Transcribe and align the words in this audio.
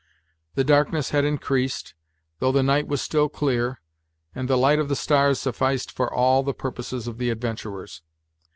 The 0.55 0.63
darkness 0.63 1.11
had 1.11 1.25
increased, 1.25 1.93
though 2.39 2.51
the 2.51 2.63
night 2.63 2.87
was 2.87 3.03
still 3.03 3.29
clear, 3.29 3.81
and 4.33 4.47
the 4.49 4.57
light 4.57 4.79
of 4.79 4.89
the 4.89 4.95
stars 4.95 5.39
sufficed 5.39 5.91
for 5.91 6.11
all 6.11 6.41
the 6.41 6.55
purposes 6.55 7.07
of 7.07 7.19
the 7.19 7.29
adventurers. 7.29 8.01